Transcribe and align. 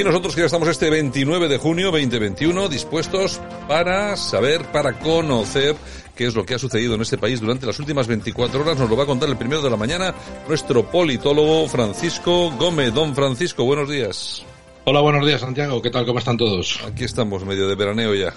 Y 0.00 0.02
nosotros 0.02 0.34
que 0.34 0.40
ya 0.40 0.46
estamos 0.46 0.66
este 0.68 0.88
29 0.88 1.46
de 1.46 1.58
junio 1.58 1.90
2021 1.90 2.70
dispuestos 2.70 3.38
para 3.68 4.16
saber, 4.16 4.64
para 4.72 4.98
conocer 4.98 5.76
qué 6.16 6.26
es 6.26 6.34
lo 6.34 6.46
que 6.46 6.54
ha 6.54 6.58
sucedido 6.58 6.94
en 6.94 7.02
este 7.02 7.18
país 7.18 7.38
durante 7.38 7.66
las 7.66 7.78
últimas 7.78 8.06
24 8.06 8.62
horas. 8.62 8.78
Nos 8.78 8.88
lo 8.88 8.96
va 8.96 9.02
a 9.02 9.06
contar 9.06 9.28
el 9.28 9.36
primero 9.36 9.60
de 9.60 9.68
la 9.68 9.76
mañana 9.76 10.14
nuestro 10.48 10.90
politólogo 10.90 11.68
Francisco 11.68 12.50
Gómez. 12.52 12.94
Don 12.94 13.14
Francisco, 13.14 13.64
buenos 13.64 13.90
días. 13.90 14.42
Hola, 14.84 15.00
buenos 15.00 15.26
días 15.26 15.42
Santiago. 15.42 15.82
¿Qué 15.82 15.90
tal? 15.90 16.06
¿Cómo 16.06 16.18
están 16.18 16.38
todos? 16.38 16.80
Aquí 16.86 17.04
estamos, 17.04 17.44
medio 17.44 17.68
de 17.68 17.74
veraneo 17.74 18.14
ya. 18.14 18.32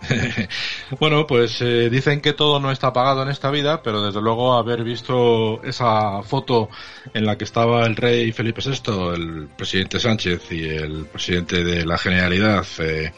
bueno, 1.00 1.26
pues 1.26 1.60
eh, 1.60 1.90
dicen 1.90 2.20
que 2.20 2.32
todo 2.32 2.60
no 2.60 2.70
está 2.70 2.92
pagado 2.92 3.22
en 3.22 3.28
esta 3.28 3.50
vida, 3.50 3.82
pero 3.82 4.02
desde 4.02 4.22
luego 4.22 4.54
haber 4.54 4.84
visto 4.84 5.62
esa 5.62 6.22
foto 6.22 6.70
en 7.12 7.26
la 7.26 7.36
que 7.36 7.44
estaba 7.44 7.84
el 7.84 7.94
rey 7.94 8.32
Felipe 8.32 8.62
VI, 8.64 9.14
el 9.14 9.48
presidente 9.56 10.00
Sánchez 10.00 10.50
y 10.50 10.64
el 10.64 11.06
presidente 11.06 11.62
de 11.62 11.84
la 11.84 11.98
Generalidad 11.98 12.64
eh, 12.78 13.12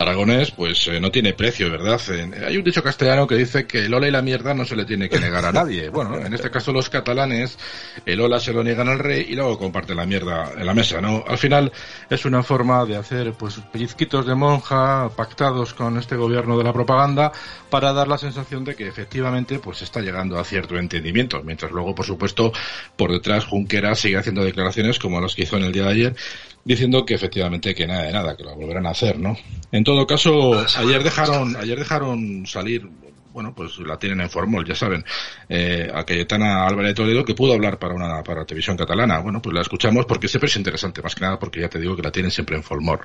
Aragonés, 0.00 0.50
pues 0.50 0.86
eh, 0.88 0.98
no 0.98 1.10
tiene 1.10 1.34
precio, 1.34 1.70
¿verdad? 1.70 2.00
Hay 2.46 2.56
un 2.56 2.64
dicho 2.64 2.82
castellano 2.82 3.26
que 3.26 3.34
dice 3.34 3.66
que 3.66 3.84
el 3.84 3.92
hola 3.92 4.08
y 4.08 4.10
la 4.10 4.22
mierda 4.22 4.54
no 4.54 4.64
se 4.64 4.74
le 4.74 4.86
tiene 4.86 5.10
que 5.10 5.20
negar 5.20 5.44
a 5.44 5.52
nadie. 5.52 5.90
Bueno, 5.90 6.16
en 6.16 6.32
este 6.32 6.50
caso 6.50 6.72
los 6.72 6.88
catalanes, 6.88 7.58
el 8.06 8.18
hola 8.22 8.40
se 8.40 8.54
lo 8.54 8.64
niegan 8.64 8.88
al 8.88 8.98
rey 8.98 9.26
y 9.28 9.34
luego 9.34 9.58
comparten 9.58 9.98
la 9.98 10.06
mierda 10.06 10.52
en 10.56 10.64
la 10.64 10.72
mesa, 10.72 11.02
¿no? 11.02 11.22
Al 11.28 11.36
final 11.36 11.70
es 12.08 12.24
una 12.24 12.42
forma 12.42 12.86
de 12.86 12.96
hacer, 12.96 13.34
pues, 13.34 13.60
pellizquitos 13.70 14.24
de 14.24 14.34
monja 14.34 15.10
pactados 15.14 15.74
con 15.74 15.98
este 15.98 16.16
gobierno 16.16 16.56
de 16.56 16.64
la 16.64 16.72
propaganda 16.72 17.30
para 17.68 17.92
dar 17.92 18.08
la 18.08 18.16
sensación 18.16 18.64
de 18.64 18.76
que 18.76 18.88
efectivamente, 18.88 19.58
pues, 19.58 19.82
está 19.82 20.00
llegando 20.00 20.38
a 20.38 20.44
cierto 20.44 20.78
entendimiento. 20.78 21.42
Mientras 21.42 21.72
luego, 21.72 21.94
por 21.94 22.06
supuesto, 22.06 22.54
por 22.96 23.12
detrás 23.12 23.44
Junquera 23.44 23.94
sigue 23.94 24.16
haciendo 24.16 24.42
declaraciones 24.42 24.98
como 24.98 25.20
las 25.20 25.34
que 25.34 25.42
hizo 25.42 25.58
en 25.58 25.64
el 25.64 25.72
día 25.72 25.84
de 25.84 25.90
ayer, 25.90 26.16
diciendo 26.64 27.04
que 27.04 27.12
efectivamente 27.12 27.74
que 27.74 27.86
nada 27.86 28.04
de 28.04 28.12
nada, 28.12 28.34
que 28.34 28.44
lo 28.44 28.56
volverán 28.56 28.86
a 28.86 28.90
hacer, 28.90 29.18
¿no? 29.18 29.36
En 29.72 29.84
todo 29.84 30.06
caso, 30.06 30.64
ayer 30.76 31.02
dejaron, 31.04 31.56
ayer 31.56 31.78
dejaron 31.78 32.44
salir, 32.46 32.88
bueno, 33.32 33.54
pues 33.54 33.78
la 33.78 33.96
tienen 33.98 34.20
en 34.20 34.30
Formol, 34.30 34.66
ya 34.66 34.74
saben, 34.74 35.04
eh, 35.48 35.88
a 35.94 36.04
Cayetana 36.04 36.66
Álvarez 36.66 36.90
de 36.90 36.94
Toledo, 36.94 37.24
que 37.24 37.34
pudo 37.34 37.52
hablar 37.52 37.78
para 37.78 37.94
una 37.94 38.22
para 38.24 38.44
televisión 38.44 38.76
catalana. 38.76 39.20
Bueno, 39.20 39.40
pues 39.40 39.54
la 39.54 39.60
escuchamos 39.60 40.06
porque 40.06 40.26
siempre 40.26 40.48
es 40.48 40.56
interesante, 40.56 41.02
más 41.02 41.14
que 41.14 41.20
nada 41.20 41.38
porque 41.38 41.60
ya 41.60 41.68
te 41.68 41.78
digo 41.78 41.94
que 41.94 42.02
la 42.02 42.10
tienen 42.10 42.30
siempre 42.32 42.56
en 42.56 42.64
Formol. 42.64 43.00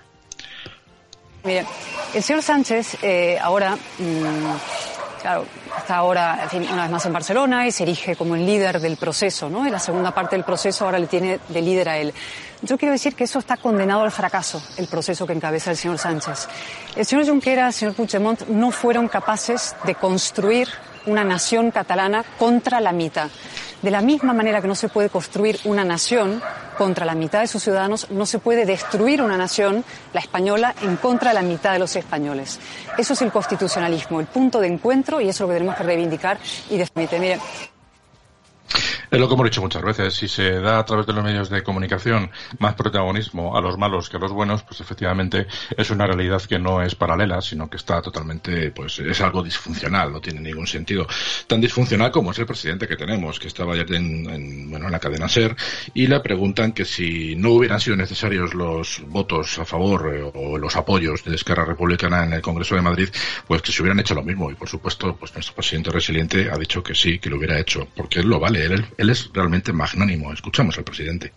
Mire, 1.43 1.65
el 2.15 2.23
señor 2.23 2.41
Sánchez 2.41 2.97
eh, 3.03 3.37
ahora, 3.39 3.77
mmm, 3.99 4.55
claro, 5.25 5.47
está 5.75 5.95
ahora, 5.95 6.47
una 6.71 6.83
vez 6.83 6.91
más 6.91 7.05
en 7.07 7.13
Barcelona 7.13 7.65
y 7.65 7.71
se 7.71 7.81
erige 7.81 8.15
como 8.15 8.35
el 8.35 8.45
líder 8.45 8.79
del 8.79 8.95
proceso, 8.95 9.49
¿no? 9.49 9.65
Y 9.67 9.71
la 9.71 9.79
segunda 9.79 10.11
parte 10.11 10.35
del 10.35 10.45
proceso 10.45 10.85
ahora 10.85 10.99
le 10.99 11.07
tiene 11.07 11.39
de 11.49 11.61
líder 11.63 11.89
a 11.89 11.97
él. 11.97 12.13
Yo 12.61 12.77
quiero 12.77 12.91
decir 12.91 13.15
que 13.15 13.23
eso 13.23 13.39
está 13.39 13.57
condenado 13.57 14.03
al 14.03 14.11
fracaso, 14.11 14.61
el 14.77 14.85
proceso 14.85 15.25
que 15.25 15.33
encabeza 15.33 15.71
el 15.71 15.77
señor 15.77 15.97
Sánchez. 15.97 16.47
El 16.95 17.07
señor 17.07 17.27
Junqueras, 17.27 17.69
el 17.69 17.73
señor 17.73 17.95
Puigdemont 17.95 18.47
no 18.49 18.69
fueron 18.69 19.07
capaces 19.07 19.75
de 19.83 19.95
construir 19.95 20.67
una 21.07 21.23
nación 21.23 21.71
catalana 21.71 22.23
contra 22.37 22.79
la 22.79 22.91
mitad. 22.91 23.31
De 23.85 23.91
la 23.91 24.01
misma 24.01 24.33
manera 24.33 24.63
que 24.63 24.67
no 24.67 24.73
se 24.73 24.89
puede 24.89 25.09
construir 25.09 25.59
una 25.65 25.83
nación 25.83 26.41
contra 26.75 27.05
la 27.05 27.13
mitad 27.13 27.41
de 27.41 27.47
sus 27.47 27.61
ciudadanos, 27.61 28.09
no 28.09 28.25
se 28.25 28.39
puede 28.39 28.65
destruir 28.65 29.21
una 29.21 29.37
nación, 29.37 29.85
la 30.11 30.21
española, 30.21 30.73
en 30.81 30.95
contra 30.95 31.29
de 31.29 31.35
la 31.35 31.43
mitad 31.43 31.73
de 31.73 31.77
los 31.77 31.95
españoles. 31.95 32.59
Eso 32.97 33.13
es 33.13 33.21
el 33.21 33.31
constitucionalismo, 33.31 34.19
el 34.19 34.25
punto 34.25 34.59
de 34.59 34.69
encuentro, 34.69 35.21
y 35.21 35.29
eso 35.29 35.35
es 35.35 35.39
lo 35.41 35.47
que 35.49 35.53
tenemos 35.53 35.75
que 35.75 35.83
reivindicar 35.83 36.39
y 36.71 36.77
defender. 36.77 37.39
Es 39.15 39.21
lo 39.21 39.29
que 39.29 39.33
hemos 39.33 39.45
dicho 39.45 39.61
muchas 39.61 39.81
veces. 39.81 40.13
Si 40.13 40.27
se 40.27 40.59
da 40.59 40.77
a 40.77 40.83
través 40.83 41.05
de 41.05 41.13
los 41.13 41.23
medios 41.23 41.49
de 41.49 41.63
comunicación 41.63 42.29
más 42.59 42.73
protagonismo 42.73 43.55
a 43.55 43.61
los 43.61 43.77
malos 43.77 44.09
que 44.09 44.17
a 44.17 44.19
los 44.19 44.33
buenos, 44.33 44.63
pues 44.63 44.81
efectivamente 44.81 45.47
es 45.77 45.89
una 45.89 46.05
realidad 46.05 46.41
que 46.41 46.59
no 46.59 46.81
es 46.81 46.95
paralela, 46.95 47.39
sino 47.39 47.69
que 47.69 47.77
está 47.77 48.01
totalmente, 48.01 48.71
pues 48.71 48.99
es 48.99 49.21
algo 49.21 49.41
disfuncional, 49.41 50.11
no 50.11 50.19
tiene 50.19 50.41
ningún 50.41 50.67
sentido. 50.67 51.07
Tan 51.47 51.61
disfuncional 51.61 52.11
como 52.11 52.31
es 52.31 52.39
el 52.39 52.45
presidente 52.45 52.89
que 52.89 52.97
tenemos, 52.97 53.39
que 53.39 53.47
estaba 53.47 53.71
ayer 53.71 53.89
en, 53.93 54.69
bueno, 54.69 54.87
en 54.87 54.91
la 54.91 54.99
cadena 54.99 55.29
SER, 55.29 55.55
y 55.93 56.07
le 56.07 56.19
preguntan 56.19 56.73
que 56.73 56.83
si 56.83 57.37
no 57.37 57.51
hubieran 57.51 57.79
sido 57.79 57.95
necesarios 57.95 58.53
los 58.53 59.01
votos 59.07 59.59
a 59.59 59.63
favor 59.63 60.13
eh, 60.13 60.29
o 60.33 60.57
los 60.57 60.75
apoyos 60.75 61.23
de 61.23 61.35
Esquerra 61.35 61.63
Republicana 61.63 62.25
en 62.25 62.33
el 62.33 62.41
Congreso 62.41 62.75
de 62.75 62.81
Madrid, 62.81 63.07
pues 63.47 63.61
que 63.61 63.71
se 63.71 63.81
hubieran 63.81 64.01
hecho 64.01 64.13
lo 64.13 64.23
mismo. 64.23 64.51
Y 64.51 64.55
por 64.55 64.67
supuesto, 64.67 65.15
pues 65.15 65.33
nuestro 65.33 65.55
presidente 65.55 65.89
resiliente 65.91 66.49
ha 66.51 66.57
dicho 66.57 66.83
que 66.83 66.93
sí, 66.93 67.17
que 67.17 67.29
lo 67.29 67.37
hubiera 67.37 67.57
hecho, 67.57 67.87
porque 67.95 68.19
él 68.19 68.27
lo 68.27 68.41
vale, 68.41 68.65
él, 68.65 68.85
él 68.97 69.04
es 69.09 69.29
realmente 69.33 69.73
magnánimo. 69.73 70.31
Escuchamos 70.33 70.77
al 70.77 70.83
presidente. 70.83 71.31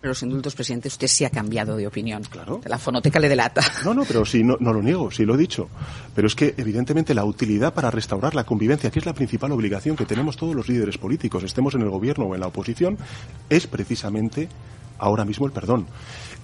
Los 0.00 0.22
indultos, 0.22 0.54
presidente, 0.54 0.86
usted 0.86 1.08
sí 1.08 1.24
ha 1.24 1.30
cambiado 1.30 1.76
de 1.76 1.86
opinión. 1.86 2.22
Claro. 2.22 2.60
La 2.66 2.78
fonoteca 2.78 3.18
le 3.18 3.28
delata. 3.28 3.62
No, 3.84 3.94
no, 3.94 4.04
pero 4.04 4.24
sí, 4.24 4.44
no, 4.44 4.56
no 4.60 4.72
lo 4.72 4.80
niego, 4.80 5.10
sí 5.10 5.24
lo 5.24 5.34
he 5.34 5.38
dicho. 5.38 5.68
Pero 6.14 6.28
es 6.28 6.36
que, 6.36 6.54
evidentemente, 6.56 7.14
la 7.14 7.24
utilidad 7.24 7.74
para 7.74 7.90
restaurar 7.90 8.34
la 8.34 8.44
convivencia, 8.44 8.90
que 8.90 9.00
es 9.00 9.06
la 9.06 9.12
principal 9.12 9.50
obligación 9.50 9.96
que 9.96 10.04
tenemos 10.04 10.36
todos 10.36 10.54
los 10.54 10.68
líderes 10.68 10.98
políticos, 10.98 11.42
estemos 11.42 11.74
en 11.74 11.82
el 11.82 11.90
gobierno 11.90 12.26
o 12.26 12.34
en 12.34 12.40
la 12.40 12.46
oposición, 12.46 12.96
es 13.50 13.66
precisamente 13.66 14.48
ahora 14.98 15.24
mismo 15.24 15.46
el 15.46 15.52
perdón. 15.52 15.86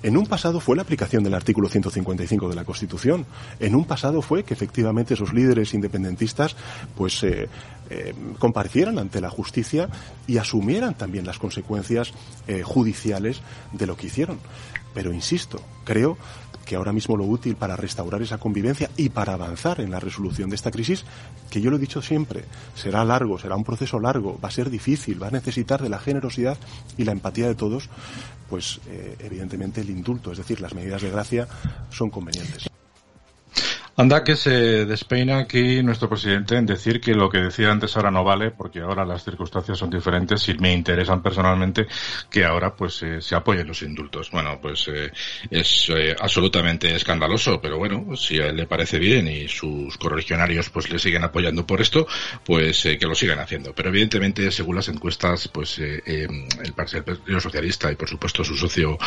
En 0.04 0.19
un 0.19 0.26
pasado 0.26 0.60
fue 0.60 0.76
la 0.76 0.82
aplicación 0.82 1.25
del 1.25 1.32
artículo 1.32 1.66
155 1.66 2.50
de 2.50 2.54
la 2.54 2.65
Constitución. 2.65 3.25
En 3.59 3.75
un 3.75 3.87
pasado 3.87 4.20
fue 4.20 4.44
que 4.44 4.53
efectivamente 4.53 5.15
esos 5.15 5.32
líderes 5.32 5.72
independentistas 5.72 6.56
pues 6.94 7.22
eh, 7.22 7.48
eh, 7.88 8.15
comparecieran 8.38 8.98
ante 8.98 9.22
la 9.22 9.31
justicia 9.31 9.88
y 10.26 10.37
asumieran 10.37 10.92
también 10.92 11.25
las 11.25 11.38
consecuencias 11.38 12.12
eh, 12.47 12.62
judiciales 12.62 13.41
de 13.72 13.87
lo 13.87 13.97
que 13.97 14.09
hicieron. 14.09 14.41
Pero 14.92 15.10
insisto, 15.10 15.62
creo 15.84 16.19
que 16.65 16.76
ahora 16.76 16.92
mismo 16.92 17.16
lo 17.16 17.25
útil 17.25 17.56
para 17.56 17.76
restaurar 17.76 18.22
esa 18.22 18.38
convivencia 18.38 18.91
y 18.97 19.10
para 19.10 19.34
avanzar 19.34 19.81
en 19.81 19.91
la 19.91 20.00
resolución 20.00 20.50
de 20.50 20.56
esta 20.56 20.71
crisis, 20.71 21.04
que 21.50 21.60
yo 21.60 21.71
lo 21.71 21.76
he 21.76 21.81
dicho 21.81 22.03
siempre, 22.03 22.44
será 22.75 23.04
largo, 23.04 23.38
será 23.38 23.56
un 23.56 23.65
proceso 23.65 24.00
largo, 24.00 24.38
va 24.42 24.48
a 24.48 24.53
ser 24.53 24.71
difícil, 24.71 25.22
va 25.22 25.28
a 25.28 25.32
necesitar 25.32 25.82
de 25.82 25.88
la 25.88 25.98
generosidad 25.98 26.59
y 26.97 27.04
la 27.04 27.12
empatía 27.12 27.47
de 27.47 27.54
todos, 27.54 27.91
pues 28.54 28.78
eh, 28.87 29.16
evidentemente 29.19 29.81
el 29.81 29.91
indulto, 29.91 30.31
es 30.31 30.38
decir, 30.38 30.60
las 30.60 30.75
medidas 30.75 31.03
de 31.03 31.10
gracia 31.10 31.48
son 31.91 32.09
convenientes. 32.09 32.70
Anda 33.97 34.25
que 34.25 34.34
se 34.34 34.87
despeina 34.87 35.38
aquí 35.38 35.81
nuestro 35.84 36.09
presidente 36.09 36.56
en 36.56 36.66
decir 36.66 37.00
que 37.00 37.15
lo 37.15 37.31
que 37.31 37.38
decía 37.38 37.71
antes 37.71 37.97
ahora 37.97 38.10
no 38.10 38.25
vale, 38.25 38.50
porque 38.50 38.81
ahora 38.81 39.05
las 39.05 39.22
circunstancias 39.22 39.78
son 39.78 39.88
diferentes 39.88 40.49
y 40.49 40.55
me 40.55 40.72
interesan 40.72 41.22
personalmente 41.22 41.87
que 42.28 42.44
ahora 42.44 42.75
pues 42.75 43.00
eh, 43.04 43.22
se 43.22 43.37
apoyen 43.37 43.69
los 43.69 43.83
indultos. 43.83 44.33
Bueno, 44.33 44.59
pues 44.60 44.88
eh, 44.88 45.12
es 45.49 45.88
eh, 45.91 46.16
absolutamente 46.19 46.93
escandaloso, 46.93 47.60
pero 47.60 47.78
bueno, 47.78 48.16
si 48.16 48.41
a 48.41 48.48
él 48.48 48.57
le 48.57 48.66
parece 48.66 48.98
bien 48.98 49.28
y 49.28 49.47
sus 49.47 49.97
correligionarios 49.97 50.71
pues 50.71 50.91
le 50.91 50.98
siguen 50.98 51.22
apoyando 51.22 51.65
por 51.65 51.80
esto, 51.80 52.09
pues 52.45 52.83
que 52.83 53.07
lo 53.07 53.15
sigan 53.15 53.39
haciendo. 53.39 53.74
Pero 53.77 53.91
evidentemente, 53.91 54.51
según 54.51 54.74
las 54.74 54.89
encuestas, 54.89 55.47
pues 55.47 55.78
el 55.78 56.72
Partido 56.74 57.39
Socialista 57.39 57.92
y 57.92 57.95
por 57.95 58.09
supuesto 58.09 58.42
su 58.42 58.57
socio 58.57 58.98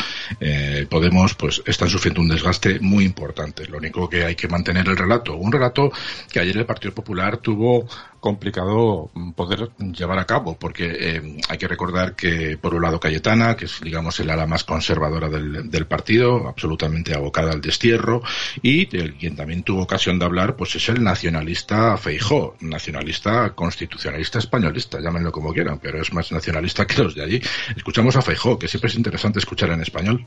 Podemos, 0.88 1.34
pues 1.34 1.62
están 1.66 1.88
sufriendo 1.88 2.20
un 2.20 2.28
desgaste 2.28 2.80
muy 2.80 3.04
importante. 3.04 3.66
Lo 3.66 3.78
único 3.78 4.08
que 4.08 4.24
hay 4.24 4.34
que 4.34 4.48
mantener 4.48 4.77
el 4.86 4.96
relato. 4.96 5.36
Un 5.36 5.52
relato 5.52 5.90
que 6.30 6.40
ayer 6.40 6.56
el 6.56 6.66
Partido 6.66 6.94
Popular 6.94 7.38
tuvo 7.38 7.86
complicado 8.20 9.10
poder 9.36 9.70
llevar 9.78 10.18
a 10.18 10.26
cabo, 10.26 10.58
porque 10.58 10.96
eh, 10.98 11.40
hay 11.48 11.58
que 11.58 11.68
recordar 11.68 12.14
que, 12.14 12.58
por 12.58 12.74
un 12.74 12.82
lado, 12.82 13.00
Cayetana, 13.00 13.56
que 13.56 13.66
es, 13.66 13.80
digamos, 13.80 14.18
el 14.20 14.30
ala 14.30 14.46
más 14.46 14.64
conservadora 14.64 15.28
del, 15.28 15.70
del 15.70 15.86
partido, 15.86 16.48
absolutamente 16.48 17.14
abocada 17.14 17.52
al 17.52 17.60
destierro, 17.60 18.22
y 18.62 18.94
el, 18.96 19.14
quien 19.14 19.36
también 19.36 19.62
tuvo 19.62 19.82
ocasión 19.82 20.18
de 20.18 20.24
hablar, 20.24 20.56
pues 20.56 20.74
es 20.74 20.88
el 20.88 21.02
nacionalista 21.02 21.96
Feijó, 21.96 22.56
nacionalista 22.60 23.54
constitucionalista 23.54 24.38
españolista, 24.38 25.00
llámenlo 25.00 25.32
como 25.32 25.52
quieran, 25.52 25.78
pero 25.78 26.00
es 26.00 26.12
más 26.12 26.32
nacionalista 26.32 26.86
que 26.86 27.02
los 27.02 27.14
de 27.14 27.22
allí. 27.22 27.40
Escuchamos 27.76 28.16
a 28.16 28.22
Feijó, 28.22 28.58
que 28.58 28.68
siempre 28.68 28.88
es 28.88 28.96
interesante 28.96 29.38
escuchar 29.38 29.70
en 29.70 29.80
español. 29.80 30.26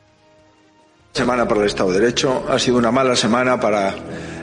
Semana 1.13 1.45
para 1.45 1.61
el 1.61 1.67
Estado 1.67 1.91
de 1.91 1.99
Derecho, 1.99 2.45
ha 2.49 2.57
sido 2.57 2.77
una 2.77 2.89
mala 2.89 3.17
semana 3.17 3.59
para 3.59 3.93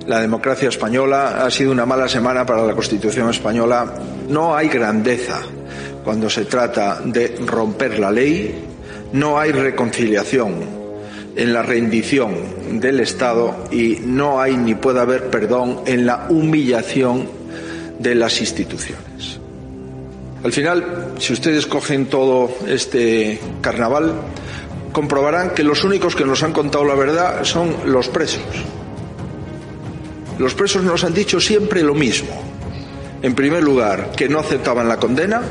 la 0.06 0.20
democracia 0.20 0.69
española, 0.69 1.43
ha 1.43 1.50
sido 1.50 1.73
una 1.73 1.87
mala 1.87 2.11
semana 2.11 2.44
para 2.44 2.62
la 2.62 2.75
Constitución 2.75 3.31
española. 3.31 3.94
No 4.29 4.55
hay 4.55 4.69
grandeza 4.69 5.41
cuando 6.05 6.29
se 6.29 6.44
trata 6.44 7.00
de 7.03 7.38
romper 7.47 7.99
la 7.99 8.11
ley, 8.11 8.67
no 9.15 9.38
hay 9.38 9.53
reconciliación 9.53 10.56
en 11.35 11.53
la 11.55 11.62
rendición 11.62 12.81
del 12.81 13.00
Estado 13.00 13.65
y 13.70 14.00
no 14.05 14.38
hay 14.38 14.59
ni 14.59 14.75
puede 14.75 15.00
haber 15.00 15.31
perdón 15.31 15.81
en 15.87 16.05
la 16.05 16.26
humillación 16.29 17.31
de 17.99 18.15
las 18.15 18.41
instituciones. 18.43 19.41
Al 20.44 20.53
final, 20.53 21.15
si 21.19 21.32
ustedes 21.32 21.67
cogen 21.67 22.06
todo 22.06 22.50
este 22.67 23.41
carnaval, 23.62 24.12
comprobarán 24.93 25.50
que 25.50 25.62
los 25.62 25.85
únicos 25.85 26.17
que 26.17 26.25
nos 26.25 26.43
han 26.43 26.52
contado 26.52 26.85
la 26.85 26.94
verdad 26.94 27.44
son 27.44 27.75
los 27.87 28.08
presos. 28.08 28.43
Los 30.38 30.55
presos 30.55 30.85
nos 30.85 31.02
han 31.05 31.14
dicho 31.14 31.40
siempre 31.40 31.82
lo 31.82 31.94
mismo. 31.94 32.31
En 33.23 33.35
primer 33.35 33.64
lugar, 33.64 34.12
que 34.17 34.29
no 34.29 34.38
aceptaban 34.38 34.88
la 34.88 34.96
condena. 34.96 35.43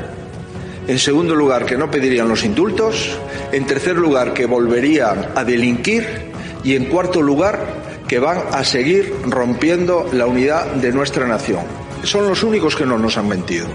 En 0.86 0.98
segundo 0.98 1.34
lugar, 1.34 1.66
que 1.66 1.76
no 1.76 1.90
pedirían 1.90 2.28
los 2.28 2.44
indultos. 2.44 3.18
En 3.52 3.66
tercer 3.66 3.96
lugar, 3.96 4.32
que 4.32 4.46
volverían 4.46 5.32
a 5.34 5.44
delinquir. 5.44 6.32
Y 6.64 6.74
en 6.74 6.86
cuarto 6.86 7.20
lugar, 7.20 8.02
que 8.08 8.18
van 8.18 8.38
a 8.52 8.64
seguir 8.64 9.14
rompiendo 9.26 10.08
la 10.12 10.26
unidad 10.26 10.66
de 10.72 10.90
nuestra 10.90 11.26
nación. 11.26 11.60
Son 12.04 12.26
los 12.26 12.42
únicos 12.42 12.74
que 12.74 12.86
no 12.86 12.98
nos 12.98 13.18
han 13.18 13.28
mentido. 13.28 13.66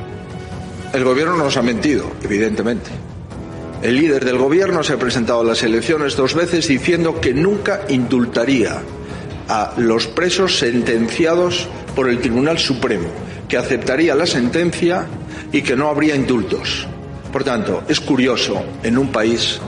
El 0.92 1.04
gobierno 1.04 1.38
nos 1.38 1.56
ha 1.58 1.62
mentido, 1.62 2.12
evidentemente. 2.24 2.90
El 3.84 3.98
líder 3.98 4.24
del 4.24 4.38
gobierno 4.38 4.82
se 4.82 4.94
ha 4.94 4.98
presentado 4.98 5.42
a 5.42 5.44
las 5.44 5.62
elecciones 5.62 6.16
dos 6.16 6.34
veces 6.36 6.70
diciendo 6.70 7.20
que 7.20 7.34
nunca 7.34 7.82
indultaría 7.90 8.82
a 9.50 9.74
los 9.76 10.08
presos 10.08 10.58
sentenciados 10.58 11.68
por 11.94 12.08
el 12.10 12.20
Tribunal 12.22 12.58
Supremo, 12.60 13.10
que 13.50 13.58
aceptaría 13.58 14.16
la 14.16 14.26
sentencia 14.26 15.06
y 15.52 15.62
que 15.64 15.76
no 15.76 15.90
habría 15.90 16.16
indultos. 16.16 16.88
Por 17.34 17.44
tanto, 17.44 17.84
es 17.90 18.00
curioso 18.00 18.64
en 18.84 18.98
un 18.98 19.12
país 19.12 19.60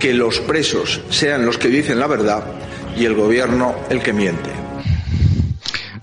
que 0.00 0.12
los 0.12 0.40
presos 0.40 1.00
sean 1.08 1.46
los 1.46 1.56
que 1.56 1.68
dicen 1.68 2.00
la 2.00 2.08
verdad 2.08 2.42
y 2.96 3.04
el 3.04 3.14
gobierno 3.14 3.76
el 3.90 4.02
que 4.02 4.12
miente. 4.12 4.50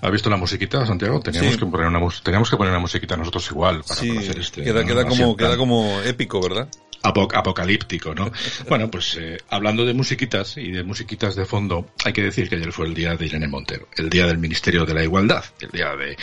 ¿Has 0.01 0.11
visto 0.13 0.29
la 0.29 0.38
musiquita, 0.38 0.85
Santiago? 0.85 1.19
Teníamos, 1.19 1.57
que 1.57 1.65
poner 1.65 1.88
una, 1.88 2.00
teníamos 2.23 2.50
que 2.50 2.56
poner 2.56 2.71
una 2.71 2.79
musiquita 2.79 3.17
nosotros 3.17 3.51
igual 3.51 3.83
para 3.85 4.00
sí, 4.00 4.07
conocer 4.07 4.39
este. 4.39 4.63
Queda, 4.63 4.85
queda, 4.85 5.06
como, 5.06 5.35
queda 5.35 5.57
como 5.57 6.00
épico, 6.06 6.41
¿verdad? 6.41 6.69
Apocalíptico, 7.03 8.13
¿no? 8.13 8.31
bueno, 8.67 8.89
pues 8.89 9.17
eh, 9.19 9.37
hablando 9.49 9.85
de 9.85 9.93
musiquitas 9.93 10.57
y 10.57 10.71
de 10.71 10.83
musiquitas 10.83 11.35
de 11.35 11.45
fondo, 11.45 11.91
hay 12.03 12.13
que 12.13 12.23
decir 12.23 12.49
que 12.49 12.55
ayer 12.55 12.71
fue 12.71 12.87
el 12.87 12.93
día 12.93 13.15
de 13.15 13.25
Irene 13.25 13.47
Montero, 13.47 13.87
el 13.97 14.09
día 14.09 14.25
del 14.27 14.37
Ministerio 14.37 14.85
de 14.85 14.93
la 14.93 15.03
Igualdad, 15.03 15.43
el 15.61 15.69
día 15.69 15.95
de 15.95 16.17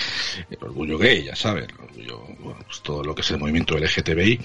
el 0.50 0.58
orgullo 0.60 0.98
gay, 0.98 1.24
ya 1.24 1.36
saben, 1.36 1.64
el 1.64 1.80
orgullo, 1.80 2.22
bueno, 2.40 2.58
pues 2.66 2.82
todo 2.82 3.02
lo 3.02 3.14
que 3.14 3.22
es 3.22 3.30
el 3.30 3.38
movimiento 3.38 3.76
LGTBI. 3.76 4.40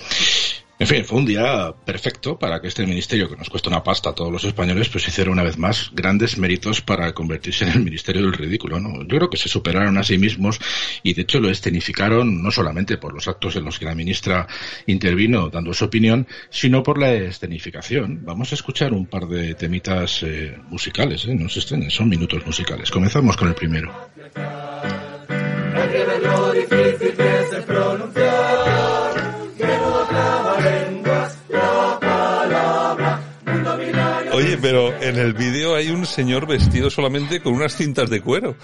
En 0.81 0.87
fin, 0.87 1.05
fue 1.05 1.19
un 1.19 1.27
día 1.27 1.71
perfecto 1.85 2.39
para 2.39 2.59
que 2.59 2.67
este 2.67 2.87
ministerio, 2.87 3.29
que 3.29 3.35
nos 3.35 3.51
cuesta 3.51 3.69
una 3.69 3.83
pasta 3.83 4.09
a 4.09 4.15
todos 4.15 4.31
los 4.31 4.43
españoles, 4.45 4.89
pues 4.89 5.07
hiciera 5.07 5.29
una 5.29 5.43
vez 5.43 5.55
más 5.55 5.91
grandes 5.93 6.39
méritos 6.39 6.81
para 6.81 7.13
convertirse 7.13 7.65
en 7.65 7.73
el 7.73 7.83
ministerio 7.83 8.23
del 8.23 8.33
ridículo, 8.33 8.79
¿no? 8.79 9.03
Yo 9.03 9.17
creo 9.17 9.29
que 9.29 9.37
se 9.37 9.47
superaron 9.47 9.99
a 9.99 10.03
sí 10.03 10.17
mismos 10.17 10.59
y 11.03 11.13
de 11.13 11.21
hecho 11.21 11.39
lo 11.39 11.51
escenificaron 11.51 12.41
no 12.41 12.49
solamente 12.49 12.97
por 12.97 13.13
los 13.13 13.27
actos 13.27 13.55
en 13.57 13.65
los 13.65 13.77
que 13.77 13.85
la 13.85 13.93
ministra 13.93 14.47
intervino 14.87 15.49
dando 15.49 15.71
su 15.71 15.85
opinión, 15.85 16.27
sino 16.49 16.81
por 16.81 16.97
la 16.97 17.13
escenificación. 17.13 18.21
Vamos 18.25 18.51
a 18.51 18.55
escuchar 18.55 18.91
un 18.91 19.05
par 19.05 19.27
de 19.27 19.53
temitas 19.53 20.23
eh, 20.23 20.57
musicales, 20.67 21.25
¿eh? 21.25 21.35
No 21.35 21.47
se 21.47 21.59
estén, 21.59 21.91
son 21.91 22.09
minutos 22.09 22.43
musicales. 22.43 22.89
Comenzamos 22.89 23.37
con 23.37 23.49
el 23.49 23.53
primero. 23.53 23.93
Pero 34.71 35.01
en 35.01 35.17
el 35.17 35.33
vídeo 35.33 35.75
hay 35.75 35.89
un 35.89 36.05
señor 36.05 36.47
vestido 36.47 36.89
solamente 36.89 37.41
con 37.41 37.51
unas 37.51 37.75
cintas 37.75 38.09
de 38.09 38.21
cuero. 38.21 38.55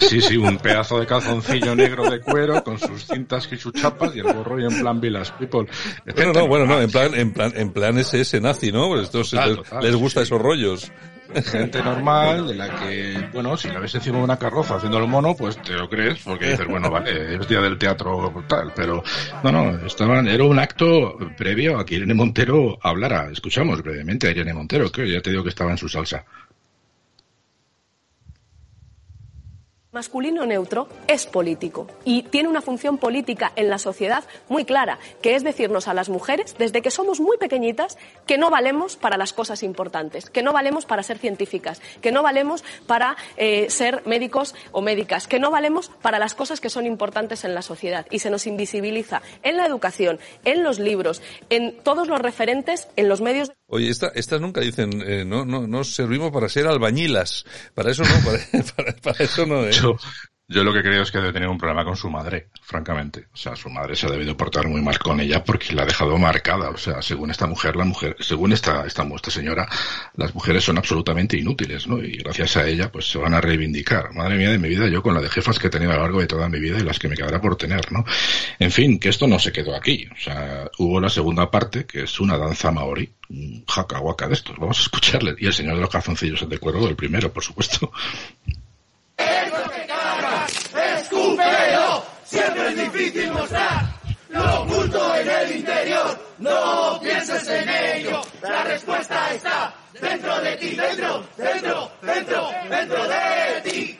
Sí, 0.00 0.20
sí, 0.20 0.36
un 0.36 0.58
pedazo 0.58 0.98
de 0.98 1.06
calzoncillo 1.06 1.76
negro 1.76 2.10
de 2.10 2.20
cuero 2.20 2.64
con 2.64 2.80
sus 2.80 3.06
cintas 3.06 3.48
y 3.52 3.56
sus 3.56 3.72
chapas 3.72 4.12
y 4.16 4.18
el 4.18 4.32
gorro 4.32 4.58
y 4.58 4.64
en 4.64 4.80
plan 4.80 5.00
Villas 5.00 5.30
People. 5.30 5.68
Bueno, 6.16 6.32
no, 6.32 6.48
bueno, 6.48 6.66
no, 6.66 6.80
en 6.80 6.90
plan, 6.90 7.14
en 7.14 7.32
plan, 7.32 7.52
en 7.54 7.72
plan 7.72 7.96
ese 7.96 8.40
nazi, 8.40 8.72
¿no? 8.72 8.88
Pues 8.88 9.32
les, 9.82 9.94
gusta 9.94 10.22
esos 10.22 10.42
rollos 10.42 10.90
gente 11.44 11.82
normal 11.82 12.46
de 12.46 12.54
la 12.54 12.68
que, 12.76 13.28
bueno, 13.32 13.56
si 13.56 13.68
la 13.68 13.80
ves 13.80 13.94
encima 13.94 14.18
de 14.18 14.24
una 14.24 14.38
carroza 14.38 14.76
haciendo 14.76 14.98
el 14.98 15.08
mono, 15.08 15.34
pues 15.36 15.60
te 15.62 15.72
lo 15.72 15.88
crees 15.88 16.20
porque 16.24 16.50
dices, 16.50 16.66
bueno, 16.66 16.90
vale, 16.90 17.36
es 17.36 17.48
día 17.48 17.60
del 17.60 17.78
teatro 17.78 18.44
tal, 18.48 18.72
pero 18.74 19.02
no, 19.42 19.52
no, 19.52 19.86
estaban, 19.86 20.28
era 20.28 20.44
un 20.44 20.58
acto 20.58 21.16
previo 21.36 21.78
a 21.78 21.86
que 21.86 21.96
Irene 21.96 22.14
Montero 22.14 22.78
hablara. 22.82 23.30
Escuchamos 23.30 23.82
brevemente 23.82 24.28
a 24.28 24.30
Irene 24.30 24.54
Montero, 24.54 24.90
que 24.90 25.10
ya 25.10 25.20
te 25.20 25.30
digo 25.30 25.42
que 25.42 25.50
estaba 25.50 25.70
en 25.70 25.78
su 25.78 25.88
salsa. 25.88 26.24
Masculino 29.92 30.46
neutro 30.46 30.88
es 31.06 31.26
político 31.26 31.86
y 32.06 32.22
tiene 32.22 32.48
una 32.48 32.62
función 32.62 32.96
política 32.96 33.52
en 33.56 33.68
la 33.68 33.78
sociedad 33.78 34.24
muy 34.48 34.64
clara, 34.64 34.98
que 35.20 35.36
es 35.36 35.44
decirnos 35.44 35.86
a 35.86 35.92
las 35.92 36.08
mujeres, 36.08 36.56
desde 36.58 36.80
que 36.80 36.90
somos 36.90 37.20
muy 37.20 37.36
pequeñitas, 37.36 37.98
que 38.26 38.38
no 38.38 38.48
valemos 38.48 38.96
para 38.96 39.18
las 39.18 39.34
cosas 39.34 39.62
importantes, 39.62 40.30
que 40.30 40.42
no 40.42 40.54
valemos 40.54 40.86
para 40.86 41.02
ser 41.02 41.18
científicas, 41.18 41.82
que 42.00 42.10
no 42.10 42.22
valemos 42.22 42.64
para 42.86 43.18
eh, 43.36 43.68
ser 43.68 44.02
médicos 44.06 44.54
o 44.72 44.80
médicas, 44.80 45.28
que 45.28 45.38
no 45.38 45.50
valemos 45.50 45.90
para 46.00 46.18
las 46.18 46.34
cosas 46.34 46.62
que 46.62 46.70
son 46.70 46.86
importantes 46.86 47.44
en 47.44 47.54
la 47.54 47.60
sociedad. 47.60 48.06
Y 48.10 48.20
se 48.20 48.30
nos 48.30 48.46
invisibiliza 48.46 49.20
en 49.42 49.58
la 49.58 49.66
educación, 49.66 50.18
en 50.46 50.62
los 50.64 50.78
libros, 50.78 51.20
en 51.50 51.76
todos 51.82 52.08
los 52.08 52.18
referentes, 52.18 52.88
en 52.96 53.10
los 53.10 53.20
medios. 53.20 53.52
Oye, 53.66 53.90
estas 53.90 54.40
nunca 54.40 54.62
dicen, 54.62 55.02
eh, 55.06 55.24
no, 55.26 55.44
no, 55.44 55.66
no 55.66 55.84
servimos 55.84 56.30
para 56.30 56.48
ser 56.48 56.66
albañilas. 56.66 57.44
Para 57.74 57.90
eso 57.90 58.04
no, 58.04 58.14
para, 58.24 58.94
para, 59.02 59.24
eso 59.24 59.44
no, 59.44 59.66
¿eh? 59.66 59.81
Yo, 60.52 60.64
lo 60.64 60.72
que 60.74 60.82
creo 60.82 61.02
es 61.02 61.10
que 61.10 61.16
debe 61.16 61.32
tener 61.32 61.48
un 61.48 61.56
problema 61.56 61.82
con 61.82 61.96
su 61.96 62.10
madre, 62.10 62.48
francamente. 62.60 63.28
O 63.32 63.36
sea, 63.36 63.56
su 63.56 63.70
madre 63.70 63.96
se 63.96 64.06
ha 64.06 64.10
debido 64.10 64.36
portar 64.36 64.68
muy 64.68 64.82
mal 64.82 64.98
con 64.98 65.18
ella 65.18 65.42
porque 65.42 65.72
la 65.72 65.82
ha 65.82 65.86
dejado 65.86 66.18
marcada. 66.18 66.68
O 66.68 66.76
sea, 66.76 67.00
según 67.00 67.30
esta 67.30 67.46
mujer, 67.46 67.74
la 67.74 67.86
mujer, 67.86 68.16
según 68.20 68.52
esta, 68.52 68.84
esta, 68.84 69.02
esta 69.02 69.30
señora, 69.30 69.66
las 70.14 70.34
mujeres 70.34 70.62
son 70.62 70.76
absolutamente 70.76 71.38
inútiles, 71.38 71.86
¿no? 71.86 72.02
Y 72.04 72.18
gracias 72.18 72.58
a 72.58 72.68
ella, 72.68 72.92
pues 72.92 73.10
se 73.10 73.16
van 73.16 73.32
a 73.32 73.40
reivindicar. 73.40 74.12
Madre 74.12 74.36
mía 74.36 74.50
de 74.50 74.58
mi 74.58 74.68
vida, 74.68 74.88
yo 74.88 75.02
con 75.02 75.14
la 75.14 75.22
de 75.22 75.30
jefas 75.30 75.58
que 75.58 75.68
he 75.68 75.70
tenido 75.70 75.92
a 75.92 75.94
lo 75.94 76.02
largo 76.02 76.20
de 76.20 76.26
toda 76.26 76.50
mi 76.50 76.60
vida 76.60 76.78
y 76.78 76.82
las 76.82 76.98
que 76.98 77.08
me 77.08 77.16
quedará 77.16 77.40
por 77.40 77.56
tener, 77.56 77.90
¿no? 77.90 78.04
En 78.58 78.70
fin, 78.70 78.98
que 78.98 79.08
esto 79.08 79.26
no 79.26 79.38
se 79.38 79.52
quedó 79.52 79.74
aquí. 79.74 80.06
O 80.12 80.20
sea, 80.20 80.68
hubo 80.76 81.00
la 81.00 81.08
segunda 81.08 81.50
parte, 81.50 81.86
que 81.86 82.02
es 82.02 82.20
una 82.20 82.36
danza 82.36 82.70
maori, 82.70 83.10
un 83.30 83.64
jaca 83.66 84.28
de 84.28 84.34
estos. 84.34 84.58
Vamos 84.58 84.80
a 84.80 84.82
escucharle. 84.82 85.34
Y 85.38 85.46
el 85.46 85.54
señor 85.54 85.76
de 85.76 85.80
los 85.80 85.90
calzoncillos 85.90 86.46
de 86.46 86.58
cuero, 86.58 86.86
el 86.86 86.96
primero, 86.96 87.32
por 87.32 87.42
supuesto. 87.42 87.90
Escúpelo, 91.22 92.04
siempre 92.24 92.68
es 92.68 92.76
difícil 92.76 93.30
mostrar 93.30 93.92
lo 94.28 94.62
oculto 94.62 95.14
en 95.16 95.30
el 95.30 95.56
interior. 95.56 96.18
No 96.38 96.98
pienses 97.00 97.48
en 97.48 97.68
ello, 97.68 98.22
la 98.42 98.64
respuesta 98.64 99.32
está 99.32 99.74
dentro 100.00 100.40
de 100.40 100.56
ti, 100.56 100.70
dentro, 100.74 101.24
dentro, 101.36 101.92
dentro, 102.02 102.50
dentro 102.68 103.08
de 103.08 103.60
ti. 103.62 103.98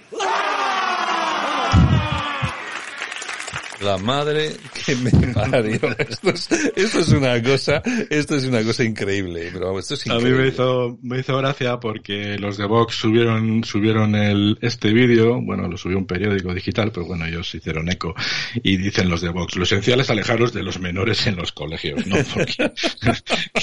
La 3.83 3.99
madre 3.99 4.53
que 4.85 4.95
me 4.97 5.11
parió. 5.35 5.81
Esto 5.99 6.31
es, 6.31 6.49
esto 6.77 6.99
es 7.01 7.09
una 7.09 7.43
cosa, 7.43 7.83
esto 8.11 8.37
es 8.37 8.45
una 8.45 8.63
cosa 8.63 8.85
increíble, 8.85 9.51
pero 9.53 9.79
esto 9.79 9.95
es 9.95 10.07
increíble. 10.07 10.29
A 10.29 10.37
mí 10.37 10.43
me 10.43 10.49
hizo, 10.49 10.99
me 11.03 11.19
hizo 11.19 11.37
gracia 11.37 11.81
porque 11.81 12.39
los 12.39 12.57
de 12.59 12.67
Vox 12.67 12.95
subieron, 12.95 13.65
subieron 13.65 14.15
el, 14.15 14.59
este 14.61 14.93
vídeo, 14.93 15.41
bueno, 15.43 15.67
lo 15.69 15.77
subió 15.77 15.99
un 15.99 16.07
periódico 16.07 16.55
digital, 16.55 16.93
pero 16.93 17.07
bueno, 17.07 17.27
ellos 17.27 17.53
hicieron 17.55 17.89
eco 17.91 18.15
y 18.63 18.77
dicen 18.77 19.09
los 19.09 19.21
de 19.21 19.31
Vox, 19.31 19.57
lo 19.57 19.65
esencial 19.65 20.01
es 20.01 20.11
alejaros 20.11 20.53
de 20.53 20.63
los 20.63 20.79
menores 20.79 21.27
en 21.27 21.37
los 21.37 21.51
colegios, 21.53 22.07
¿no? 22.07 22.17
Porque 22.35 22.73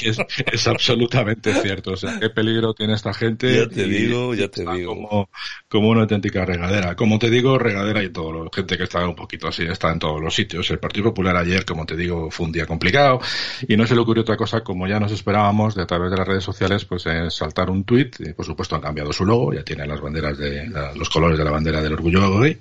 es, 0.01 0.17
es, 0.51 0.67
absolutamente 0.67 1.53
cierto, 1.61 1.91
o 1.91 1.97
sea, 1.97 2.19
qué 2.19 2.29
peligro 2.29 2.73
tiene 2.73 2.93
esta 2.93 3.13
gente. 3.13 3.55
Ya 3.55 3.67
te 3.67 3.85
digo, 3.85 4.33
ya 4.33 4.49
te 4.49 4.65
digo. 4.65 4.95
Como, 4.95 5.29
como 5.67 5.89
una 5.89 6.01
auténtica 6.01 6.45
regadera. 6.45 6.95
Como 6.95 7.19
te 7.19 7.29
digo, 7.29 7.57
regadera 7.57 8.03
y 8.03 8.09
todo, 8.09 8.49
gente 8.53 8.77
que 8.77 8.83
está 8.83 9.07
un 9.07 9.15
poquito 9.15 9.47
así, 9.47 9.63
está 9.63 9.91
en 9.91 9.99
todo 9.99 10.08
los 10.17 10.33
sitios. 10.33 10.71
El 10.71 10.79
Partido 10.79 11.05
Popular 11.05 11.35
ayer, 11.35 11.65
como 11.65 11.85
te 11.85 11.95
digo, 11.95 12.31
fue 12.31 12.47
un 12.47 12.51
día 12.51 12.65
complicado 12.65 13.19
y 13.67 13.75
no 13.75 13.85
se 13.85 13.95
le 13.95 14.01
ocurrió 14.01 14.23
otra 14.23 14.37
cosa, 14.37 14.61
como 14.61 14.87
ya 14.87 14.99
nos 14.99 15.11
esperábamos, 15.11 15.75
de 15.75 15.83
a 15.83 15.85
través 15.85 16.09
de 16.09 16.17
las 16.17 16.27
redes 16.27 16.43
sociales, 16.43 16.85
pues 16.85 17.03
saltar 17.29 17.69
un 17.69 17.83
tuit. 17.83 18.15
Por 18.35 18.45
supuesto, 18.45 18.75
han 18.75 18.81
cambiado 18.81 19.11
su 19.13 19.25
logo, 19.25 19.53
ya 19.53 19.63
tiene 19.63 19.85
las 19.85 20.01
banderas 20.01 20.37
de, 20.37 20.71
los 20.95 21.09
colores 21.09 21.37
de 21.37 21.43
la 21.43 21.51
bandera 21.51 21.81
del 21.81 21.93
orgullo 21.93 22.39
gay 22.39 22.57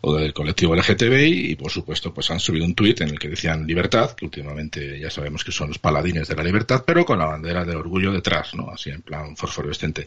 o 0.00 0.14
del 0.14 0.32
colectivo 0.32 0.74
LGTBI 0.74 1.52
y 1.52 1.56
por 1.56 1.70
supuesto 1.70 2.12
pues 2.12 2.30
han 2.30 2.40
subido 2.40 2.64
un 2.64 2.74
tuit 2.74 3.00
en 3.00 3.10
el 3.10 3.18
que 3.18 3.28
decían 3.28 3.66
libertad, 3.66 4.12
que 4.12 4.24
últimamente 4.24 4.98
ya 4.98 5.10
sabemos 5.10 5.44
que 5.44 5.52
son 5.52 5.68
los 5.68 5.78
paladines 5.78 6.28
de 6.28 6.36
la 6.36 6.42
libertad, 6.42 6.84
pero 6.86 7.04
con 7.04 7.18
la 7.18 7.26
bandera 7.26 7.64
de 7.64 7.76
orgullo 7.76 8.12
detrás, 8.12 8.54
¿no? 8.54 8.70
Así 8.70 8.90
en 8.90 9.02
plan 9.02 9.36
fosforescente. 9.36 10.06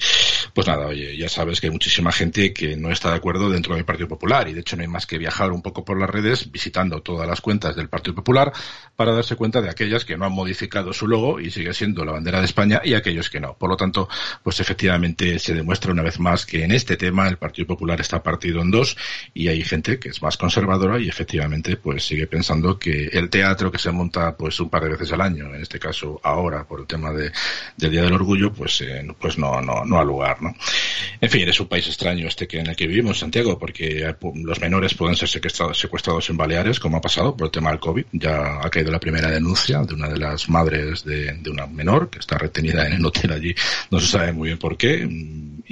Pues 0.53 0.67
nada, 0.67 0.87
oye, 0.87 1.17
ya 1.17 1.29
sabes 1.29 1.61
que 1.61 1.67
hay 1.67 1.71
muchísima 1.71 2.11
gente 2.11 2.53
que 2.53 2.75
no 2.75 2.91
está 2.91 3.09
de 3.09 3.17
acuerdo 3.17 3.49
dentro 3.49 3.75
del 3.75 3.85
Partido 3.85 4.07
Popular 4.07 4.47
y 4.47 4.53
de 4.53 4.61
hecho 4.61 4.75
no 4.75 4.81
hay 4.81 4.87
más 4.87 5.05
que 5.05 5.17
viajar 5.17 5.51
un 5.51 5.61
poco 5.61 5.85
por 5.85 5.99
las 5.99 6.09
redes 6.09 6.51
visitando 6.51 7.01
todas 7.01 7.27
las 7.27 7.41
cuentas 7.41 7.75
del 7.75 7.89
Partido 7.89 8.15
Popular 8.15 8.51
para 8.95 9.13
darse 9.13 9.35
cuenta 9.35 9.61
de 9.61 9.69
aquellas 9.69 10.05
que 10.05 10.17
no 10.17 10.25
han 10.25 10.33
modificado 10.33 10.93
su 10.93 11.07
logo 11.07 11.39
y 11.39 11.51
sigue 11.51 11.73
siendo 11.73 12.05
la 12.05 12.13
bandera 12.13 12.39
de 12.39 12.45
España 12.45 12.81
y 12.83 12.93
aquellos 12.93 13.29
que 13.29 13.39
no. 13.39 13.55
Por 13.57 13.69
lo 13.69 13.77
tanto, 13.77 14.07
pues 14.43 14.59
efectivamente 14.59 15.39
se 15.39 15.53
demuestra 15.53 15.91
una 15.91 16.03
vez 16.03 16.19
más 16.19 16.45
que 16.45 16.63
en 16.63 16.71
este 16.71 16.97
tema 16.97 17.27
el 17.27 17.37
Partido 17.37 17.67
Popular 17.67 17.99
está 18.01 18.21
partido 18.23 18.61
en 18.61 18.71
dos 18.71 18.97
y 19.33 19.47
hay 19.47 19.63
gente 19.71 19.97
que 19.97 20.09
es 20.09 20.21
más 20.21 20.35
conservadora 20.35 20.99
y 20.99 21.07
efectivamente 21.07 21.77
pues 21.77 22.03
sigue 22.03 22.27
pensando 22.27 22.77
que 22.77 23.05
el 23.05 23.29
teatro 23.29 23.71
que 23.71 23.77
se 23.77 23.89
monta 23.89 24.35
pues 24.35 24.59
un 24.59 24.69
par 24.69 24.83
de 24.83 24.89
veces 24.89 25.13
al 25.13 25.21
año, 25.21 25.45
en 25.55 25.61
este 25.61 25.79
caso 25.79 26.19
ahora 26.23 26.67
por 26.67 26.81
el 26.81 26.87
tema 26.87 27.13
de, 27.13 27.31
del 27.77 27.91
Día 27.91 28.01
del 28.01 28.11
Orgullo, 28.11 28.51
pues 28.51 28.81
eh, 28.81 29.07
pues 29.17 29.37
no, 29.37 29.61
no, 29.61 29.85
no 29.85 29.97
ha 29.97 30.03
lugar, 30.03 30.41
¿no? 30.41 30.53
En 31.21 31.29
fin, 31.29 31.47
es 31.47 31.59
un 31.61 31.67
país 31.67 31.87
extraño 31.87 32.27
este 32.27 32.47
que 32.49 32.59
en 32.59 32.67
el 32.67 32.75
que 32.75 32.85
vivimos, 32.85 33.19
Santiago, 33.19 33.57
porque 33.57 34.13
los 34.35 34.59
menores 34.59 34.93
pueden 34.93 35.15
ser 35.15 35.29
secuestrados, 35.29 35.79
secuestrados 35.79 36.29
en 36.29 36.35
Baleares, 36.35 36.79
como 36.79 36.97
ha 36.97 37.01
pasado 37.01 37.37
por 37.37 37.45
el 37.45 37.51
tema 37.51 37.69
del 37.69 37.79
COVID. 37.79 38.05
Ya 38.11 38.59
ha 38.61 38.69
caído 38.69 38.91
la 38.91 38.99
primera 38.99 39.29
denuncia 39.29 39.79
de 39.83 39.93
una 39.93 40.09
de 40.09 40.17
las 40.17 40.49
madres 40.49 41.05
de, 41.05 41.31
de 41.33 41.49
una 41.49 41.65
menor 41.65 42.09
que 42.09 42.19
está 42.19 42.37
retenida 42.37 42.85
en 42.87 42.93
el 42.93 43.05
hotel 43.05 43.31
allí. 43.31 43.55
No 43.89 43.99
se 44.01 44.07
sabe 44.07 44.33
muy 44.33 44.49
bien 44.49 44.57
por 44.57 44.75
qué 44.75 45.07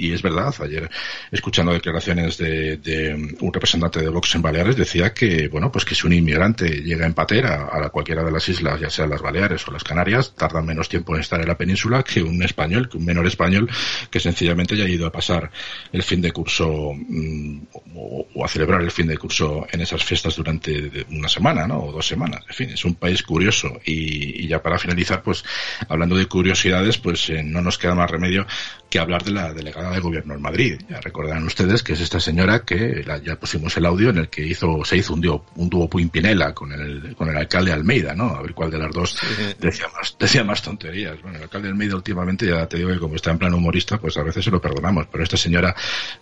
y 0.00 0.14
es 0.14 0.22
verdad, 0.22 0.54
ayer 0.60 0.90
escuchando 1.30 1.72
declaraciones 1.72 2.38
de, 2.38 2.78
de, 2.78 3.36
un 3.40 3.52
representante 3.52 3.89
de 3.98 4.08
Vox 4.08 4.34
en 4.36 4.42
Baleares 4.42 4.76
decía 4.76 5.12
que, 5.12 5.48
bueno, 5.48 5.72
pues 5.72 5.84
que 5.84 5.96
si 5.96 6.06
un 6.06 6.12
inmigrante 6.12 6.82
llega 6.82 7.06
en 7.06 7.14
patera 7.14 7.68
a 7.72 7.88
cualquiera 7.88 8.22
de 8.22 8.30
las 8.30 8.48
islas, 8.48 8.78
ya 8.78 8.90
sea 8.90 9.06
las 9.06 9.20
Baleares 9.20 9.66
o 9.66 9.72
las 9.72 9.82
Canarias, 9.82 10.34
tardan 10.36 10.64
menos 10.66 10.88
tiempo 10.88 11.14
en 11.14 11.20
estar 11.22 11.40
en 11.40 11.48
la 11.48 11.56
península 11.56 12.02
que 12.02 12.22
un 12.22 12.42
español, 12.42 12.88
que 12.88 12.98
un 12.98 13.04
menor 13.04 13.26
español 13.26 13.68
que 14.10 14.20
sencillamente 14.20 14.76
ya 14.76 14.84
ha 14.84 14.88
ido 14.88 15.06
a 15.06 15.10
pasar 15.10 15.50
el 15.92 16.02
fin 16.02 16.20
de 16.20 16.30
curso 16.30 16.92
mmm, 16.94 17.62
o, 17.96 18.44
a 18.44 18.48
celebrar 18.48 18.82
el 18.82 18.90
fin 18.90 19.08
de 19.08 19.18
curso 19.18 19.66
en 19.72 19.80
esas 19.80 20.04
fiestas 20.04 20.36
durante 20.36 21.06
una 21.10 21.28
semana, 21.28 21.66
¿no? 21.66 21.80
O 21.84 21.92
dos 21.92 22.06
semanas. 22.06 22.44
En 22.48 22.54
fin, 22.54 22.70
es 22.70 22.84
un 22.84 22.94
país 22.94 23.22
curioso 23.22 23.80
y, 23.84 24.44
y 24.44 24.46
ya 24.46 24.62
para 24.62 24.78
finalizar, 24.78 25.22
pues 25.22 25.44
hablando 25.88 26.16
de 26.16 26.26
curiosidades, 26.26 26.98
pues 26.98 27.28
eh, 27.30 27.42
no 27.42 27.62
nos 27.62 27.78
queda 27.78 27.94
más 27.94 28.10
remedio 28.10 28.46
que 28.88 28.98
hablar 28.98 29.22
de 29.24 29.30
la 29.30 29.52
delegada 29.52 29.90
de 29.92 30.00
gobierno 30.00 30.34
en 30.34 30.42
Madrid. 30.42 30.80
Ya 30.88 31.00
recordarán 31.00 31.44
ustedes 31.44 31.82
que 31.82 31.92
es 31.92 32.00
esta 32.00 32.20
señora 32.20 32.64
que 32.64 33.02
la, 33.06 33.18
ya 33.18 33.36
pusimos 33.36 33.76
el 33.80 33.86
audio 33.86 34.10
en 34.10 34.18
el 34.18 34.28
que 34.28 34.46
hizo 34.46 34.84
se 34.84 34.96
hizo 34.96 35.14
un 35.14 35.20
dúo, 35.20 35.44
un 35.56 35.68
dúo 35.68 35.88
Puimpinela 35.88 36.54
con 36.54 36.72
el, 36.72 37.16
con 37.16 37.28
el 37.28 37.36
alcalde 37.36 37.72
Almeida, 37.72 38.14
¿no? 38.14 38.28
A 38.28 38.42
ver 38.42 38.54
cuál 38.54 38.70
de 38.70 38.78
las 38.78 38.92
dos 38.92 39.18
decía 39.58 39.86
más, 39.88 40.16
decía 40.18 40.44
más 40.44 40.62
tonterías. 40.62 41.20
Bueno, 41.22 41.38
el 41.38 41.44
alcalde 41.44 41.68
Almeida 41.68 41.96
últimamente 41.96 42.46
ya 42.46 42.66
te 42.66 42.76
digo 42.76 42.90
que 42.90 42.98
como 42.98 43.16
está 43.16 43.30
en 43.30 43.38
plan 43.38 43.52
humorista, 43.54 43.98
pues 43.98 44.16
a 44.16 44.22
veces 44.22 44.44
se 44.44 44.50
lo 44.50 44.60
perdonamos, 44.60 45.06
pero 45.10 45.24
esta 45.24 45.36
señora 45.36 45.74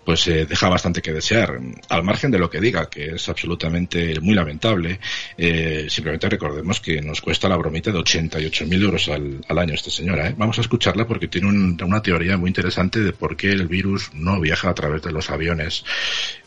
pues 0.05 0.27
eh, 0.29 0.47
deja 0.47 0.69
bastante 0.69 1.03
que 1.03 1.13
desear. 1.13 1.59
Al 1.89 2.05
margen 2.05 2.31
de 2.31 2.39
lo 2.39 2.49
que 2.49 2.61
diga, 2.61 2.89
que 2.89 3.15
es 3.17 3.29
absolutamente 3.29 4.21
muy 4.21 4.35
lamentable, 4.35 5.01
eh, 5.37 5.87
simplemente 5.89 6.29
recordemos 6.29 6.81
que 6.81 7.03
nos 7.03 7.21
cuesta 7.21 7.49
la 7.49 7.57
bromita 7.57 7.91
de 7.91 7.99
88.000 7.99 8.83
euros 8.83 9.09
al, 9.09 9.45
al 9.49 9.59
año 9.59 9.75
esta 9.75 9.91
señora. 9.91 10.29
¿eh? 10.29 10.35
Vamos 10.37 10.59
a 10.59 10.61
escucharla 10.61 11.07
porque 11.07 11.29
tiene 11.29 11.49
un, 11.49 11.77
una 11.83 12.03
teoría 12.03 12.37
muy 12.37 12.49
interesante 12.49 13.01
de 13.01 13.13
por 13.13 13.37
qué 13.37 13.51
el 13.51 13.67
virus 13.67 14.11
no 14.15 14.41
viaja 14.41 14.71
a 14.71 14.75
través 14.75 15.03
de 15.03 15.13
los 15.13 15.31
aviones 15.31 15.85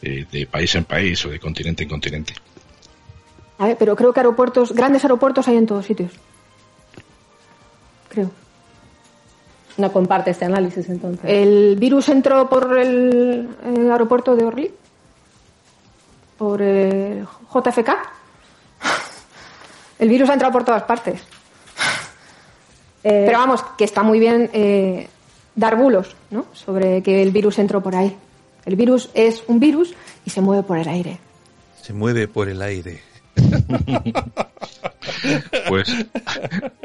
eh, 0.02 0.26
de 0.32 0.48
país 0.48 0.74
en 0.76 0.86
país 0.86 1.01
o 1.26 1.30
de 1.30 1.40
continente 1.40 1.84
en 1.84 1.90
continente. 1.90 2.34
A 3.58 3.68
ver, 3.68 3.78
pero 3.78 3.96
creo 3.96 4.14
que 4.14 4.20
aeropuertos, 4.20 4.74
grandes 4.74 5.04
aeropuertos 5.04 5.48
hay 5.48 5.58
en 5.58 5.66
todos 5.66 5.86
sitios. 5.86 6.12
Creo. 8.10 8.30
No 9.78 9.92
comparte 9.92 10.32
este 10.32 10.46
análisis 10.46 10.88
entonces. 10.90 11.24
El 11.26 11.76
virus 11.78 12.10
entró 12.10 12.50
por 12.50 12.78
el, 12.78 13.50
el 13.66 13.92
aeropuerto 13.92 14.36
de 14.36 14.44
Orly, 14.44 14.72
por 16.38 16.62
el 16.62 17.26
JFK. 17.54 17.90
El 20.00 20.10
virus 20.10 20.30
ha 20.30 20.34
entrado 20.34 20.52
por 20.52 20.66
todas 20.66 20.82
partes. 20.84 21.22
Eh, 23.04 23.24
Pero 23.26 23.38
vamos, 23.38 23.64
que 23.78 23.84
está 23.84 24.02
muy 24.02 24.20
bien 24.20 24.50
eh, 24.54 25.08
dar 25.56 25.76
bulos 25.76 26.16
¿no? 26.32 26.46
sobre 26.54 27.04
que 27.04 27.22
el 27.22 27.32
virus 27.32 27.60
entró 27.60 27.82
por 27.82 27.96
ahí. 27.96 28.16
El 28.66 28.76
virus 28.76 29.10
es 29.14 29.44
un 29.48 29.60
virus 29.60 29.94
y 30.26 30.30
se 30.30 30.42
mueve 30.42 30.64
por 30.64 30.78
el 30.78 30.88
aire. 30.88 31.20
Se 31.82 31.94
mueve 31.94 32.28
por 32.28 32.50
el 32.50 32.62
aire. 32.62 33.02
pues 35.68 35.88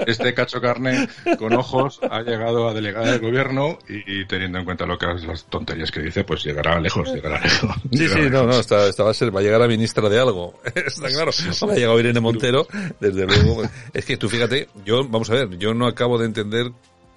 este 0.07 0.33
cacho 0.35 0.61
carne 0.61 1.09
con 1.39 1.53
ojos 1.55 1.99
ha 2.09 2.23
llegado 2.23 2.69
a 2.69 2.75
delegada 2.75 3.11
del 3.13 3.21
gobierno 3.21 3.79
y, 3.89 4.21
y, 4.21 4.27
teniendo 4.27 4.59
en 4.59 4.65
cuenta 4.65 4.87
lo 4.87 4.97
que 4.97 5.07
las 5.07 5.45
tonterías 5.47 5.91
que 5.91 6.01
dice, 6.01 6.25
pues 6.25 6.45
llegará 6.45 6.81
lejos, 6.81 7.13
llegará 7.13 7.41
lejos. 7.41 7.75
Sí, 7.91 7.99
llegará 7.99 8.23
sí, 8.23 8.31
lejos. 8.31 8.47
no, 8.47 8.53
no, 8.53 8.61
está, 8.61 8.87
está, 8.89 9.03
va 9.05 9.11
a 9.11 9.15
ser, 9.15 9.35
va 9.35 9.41
a 9.41 9.43
llegar 9.43 9.63
a 9.63 9.69
ministra 9.69 10.09
de 10.09 10.19
algo. 10.19 10.61
Está 10.75 11.09
claro. 11.09 11.31
No 11.63 11.71
ha 11.71 11.75
llegado 11.75 11.99
Irene 12.01 12.21
Montero, 12.21 12.67
desde 13.01 13.27
luego. 13.27 13.63
Es 13.93 14.05
que 14.05 14.17
tú 14.17 14.29
fíjate, 14.29 14.69
yo, 14.85 15.07
vamos 15.09 15.29
a 15.31 15.35
ver, 15.35 15.59
yo 15.59 15.75
no 15.75 15.87
acabo 15.87 16.19
de 16.19 16.27
entender 16.27 16.71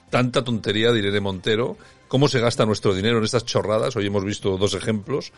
tanta 0.09 0.43
tontería 0.43 0.91
de 0.91 0.99
Irene 0.99 1.19
Montero, 1.19 1.77
cómo 2.07 2.27
se 2.27 2.39
gasta 2.39 2.65
nuestro 2.65 2.93
dinero 2.93 3.17
en 3.19 3.23
estas 3.23 3.45
chorradas. 3.45 3.95
Hoy 3.95 4.07
hemos 4.07 4.25
visto 4.25 4.57
dos 4.57 4.73
ejemplos. 4.73 5.31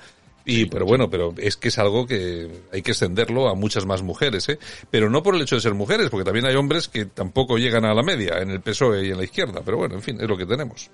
Y, 0.44 0.66
pero 0.66 0.86
bueno, 0.86 1.10
pero 1.10 1.34
es 1.38 1.56
que 1.56 1.68
es 1.68 1.78
algo 1.78 2.08
que 2.08 2.50
hay 2.74 2.82
que 2.82 2.92
extenderlo 2.92 3.48
a 3.48 3.54
muchas 3.54 3.86
más 3.86 4.02
mujeres, 4.02 4.50
¿eh? 4.50 4.58
Pero 4.90 5.08
no 5.10 5.22
por 5.22 5.36
el 5.36 5.42
hecho 5.44 5.56
de 5.56 5.62
ser 5.62 5.76
mujeres, 5.76 6.10
porque 6.10 6.26
también 6.26 6.48
hay 6.48 6.56
hombres 6.56 6.88
que 6.88 7.06
tampoco 7.06 7.58
llegan 7.58 7.86
a 7.86 7.94
la 7.94 8.02
media 8.02 8.40
en 8.40 8.50
el 8.50 8.60
PSOE 8.60 9.06
y 9.06 9.12
en 9.12 9.18
la 9.18 9.24
izquierda. 9.24 9.62
Pero 9.64 9.78
bueno, 9.78 9.96
en 9.96 10.02
fin, 10.02 10.18
es 10.20 10.28
lo 10.28 10.36
que 10.36 10.48
tenemos. 10.48 10.90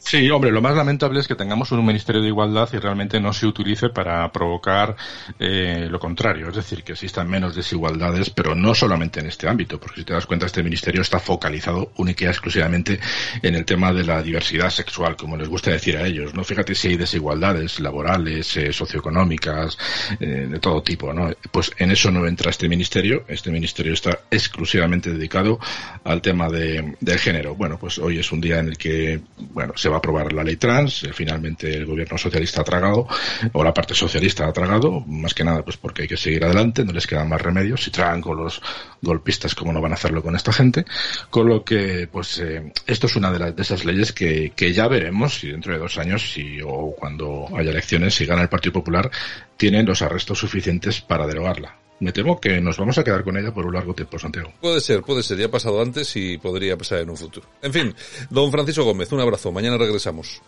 Sí, 0.00 0.30
hombre, 0.30 0.52
lo 0.52 0.62
más 0.62 0.76
lamentable 0.76 1.18
es 1.20 1.26
que 1.26 1.34
tengamos 1.34 1.72
un 1.72 1.84
Ministerio 1.84 2.22
de 2.22 2.28
Igualdad 2.28 2.68
y 2.72 2.78
realmente 2.78 3.20
no 3.20 3.32
se 3.32 3.46
utilice 3.46 3.88
para 3.90 4.30
provocar 4.32 4.96
eh, 5.38 5.88
lo 5.90 5.98
contrario, 5.98 6.48
es 6.48 6.54
decir, 6.54 6.84
que 6.84 6.92
existan 6.92 7.28
menos 7.28 7.54
desigualdades, 7.54 8.30
pero 8.30 8.54
no 8.54 8.74
solamente 8.74 9.20
en 9.20 9.26
este 9.26 9.48
ámbito, 9.48 9.78
porque 9.78 10.00
si 10.00 10.04
te 10.06 10.12
das 10.14 10.24
cuenta, 10.24 10.46
este 10.46 10.62
Ministerio 10.62 11.02
está 11.02 11.18
focalizado 11.18 11.92
única 11.96 12.24
y 12.24 12.28
exclusivamente 12.28 13.00
en 13.42 13.54
el 13.56 13.64
tema 13.64 13.92
de 13.92 14.04
la 14.04 14.22
diversidad 14.22 14.70
sexual, 14.70 15.16
como 15.16 15.36
les 15.36 15.48
gusta 15.48 15.72
decir 15.72 15.96
a 15.96 16.06
ellos, 16.06 16.32
¿no? 16.32 16.44
Fíjate 16.44 16.74
si 16.74 16.88
hay 16.88 16.96
desigualdades 16.96 17.80
laborales, 17.80 18.56
eh, 18.56 18.72
socioeconómicas, 18.72 19.76
eh, 20.20 20.46
de 20.48 20.58
todo 20.60 20.80
tipo, 20.82 21.12
¿no? 21.12 21.30
Pues 21.50 21.72
en 21.76 21.90
eso 21.90 22.10
no 22.10 22.26
entra 22.26 22.50
este 22.50 22.68
Ministerio, 22.68 23.24
este 23.26 23.50
Ministerio 23.50 23.92
está 23.92 24.20
exclusivamente 24.30 25.12
dedicado 25.12 25.58
al 26.04 26.22
tema 26.22 26.48
de, 26.48 26.94
del 27.00 27.18
género. 27.18 27.56
Bueno, 27.56 27.78
pues 27.78 27.98
hoy 27.98 28.20
es 28.20 28.30
un 28.32 28.40
día 28.40 28.60
en 28.60 28.68
el 28.68 28.78
que, 28.78 29.20
bueno, 29.36 29.74
se 29.76 29.87
va 29.88 29.96
a 29.96 29.98
aprobar 29.98 30.32
la 30.32 30.44
ley 30.44 30.56
trans, 30.56 31.04
eh, 31.04 31.12
finalmente 31.12 31.72
el 31.72 31.86
gobierno 31.86 32.18
socialista 32.18 32.60
ha 32.60 32.64
tragado, 32.64 33.06
o 33.52 33.64
la 33.64 33.74
parte 33.74 33.94
socialista 33.94 34.46
ha 34.46 34.52
tragado, 34.52 35.00
más 35.00 35.34
que 35.34 35.44
nada 35.44 35.64
pues 35.64 35.76
porque 35.76 36.02
hay 36.02 36.08
que 36.08 36.16
seguir 36.16 36.44
adelante, 36.44 36.84
no 36.84 36.92
les 36.92 37.06
quedan 37.06 37.28
más 37.28 37.40
remedios, 37.40 37.82
si 37.84 37.90
tragan 37.90 38.20
con 38.20 38.36
los 38.36 38.60
golpistas 39.02 39.54
como 39.54 39.72
no 39.72 39.80
van 39.80 39.92
a 39.92 39.94
hacerlo 39.94 40.22
con 40.22 40.36
esta 40.36 40.52
gente, 40.52 40.84
con 41.30 41.48
lo 41.48 41.64
que 41.64 42.08
pues 42.10 42.38
eh, 42.38 42.72
esto 42.86 43.06
es 43.06 43.16
una 43.16 43.30
de, 43.30 43.38
las, 43.38 43.56
de 43.56 43.62
esas 43.62 43.84
leyes 43.84 44.12
que, 44.12 44.52
que 44.54 44.72
ya 44.72 44.88
veremos 44.88 45.38
si 45.38 45.50
dentro 45.50 45.72
de 45.72 45.78
dos 45.78 45.98
años 45.98 46.32
si, 46.32 46.60
o 46.62 46.94
cuando 46.98 47.46
haya 47.56 47.70
elecciones, 47.70 48.14
si 48.14 48.26
gana 48.26 48.42
el 48.42 48.48
Partido 48.48 48.72
Popular, 48.74 49.10
tienen 49.56 49.86
los 49.86 50.02
arrestos 50.02 50.38
suficientes 50.38 51.00
para 51.00 51.26
derogarla 51.26 51.87
me 52.00 52.12
temo 52.12 52.40
que 52.40 52.60
nos 52.60 52.78
vamos 52.78 52.98
a 52.98 53.04
quedar 53.04 53.24
con 53.24 53.36
ella 53.36 53.52
por 53.52 53.66
un 53.66 53.74
largo 53.74 53.94
tiempo, 53.94 54.18
Santiago. 54.18 54.52
Puede 54.60 54.80
ser, 54.80 55.02
puede 55.02 55.22
ser. 55.22 55.38
Ya 55.38 55.46
ha 55.46 55.50
pasado 55.50 55.80
antes 55.80 56.14
y 56.16 56.38
podría 56.38 56.76
pasar 56.76 57.00
en 57.00 57.10
un 57.10 57.16
futuro. 57.16 57.46
En 57.62 57.72
fin, 57.72 57.94
don 58.30 58.50
Francisco 58.50 58.84
Gómez, 58.84 59.10
un 59.12 59.20
abrazo. 59.20 59.52
Mañana 59.52 59.76
regresamos. 59.76 60.40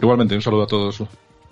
Igualmente, 0.00 0.34
un 0.34 0.42
saludo 0.42 0.62
a 0.62 0.66
todos. 0.66 1.02